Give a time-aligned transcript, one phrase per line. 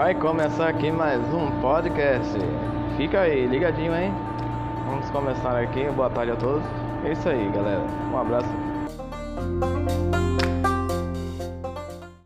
[0.00, 2.32] Vai começar aqui mais um podcast.
[2.96, 4.10] Fica aí, ligadinho, hein?
[4.86, 5.90] Vamos começar aqui.
[5.90, 6.64] Boa tarde a todos.
[7.04, 7.84] É isso aí, galera.
[8.10, 8.48] Um abraço.